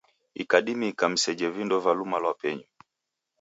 Ikadimika 0.43 1.05
mseje 1.13 1.47
vindo 1.55 1.77
va 1.83 1.91
luma 1.97 2.17
lwa 2.23 2.33
penyu. 2.41 2.67